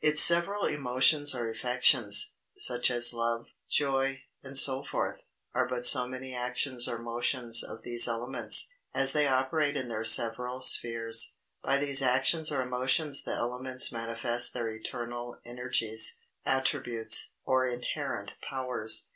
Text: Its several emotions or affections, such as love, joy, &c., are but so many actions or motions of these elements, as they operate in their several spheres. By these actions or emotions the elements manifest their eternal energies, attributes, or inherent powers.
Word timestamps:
Its 0.00 0.20
several 0.20 0.64
emotions 0.66 1.32
or 1.32 1.48
affections, 1.48 2.32
such 2.56 2.90
as 2.90 3.12
love, 3.12 3.46
joy, 3.70 4.20
&c., 4.52 4.82
are 5.54 5.68
but 5.68 5.86
so 5.86 6.08
many 6.08 6.34
actions 6.34 6.88
or 6.88 6.98
motions 6.98 7.62
of 7.62 7.82
these 7.82 8.08
elements, 8.08 8.68
as 8.92 9.12
they 9.12 9.28
operate 9.28 9.76
in 9.76 9.86
their 9.86 10.02
several 10.04 10.60
spheres. 10.60 11.36
By 11.62 11.78
these 11.78 12.02
actions 12.02 12.50
or 12.50 12.62
emotions 12.62 13.22
the 13.22 13.34
elements 13.36 13.92
manifest 13.92 14.52
their 14.52 14.70
eternal 14.72 15.38
energies, 15.44 16.18
attributes, 16.44 17.34
or 17.44 17.68
inherent 17.68 18.32
powers. 18.42 19.10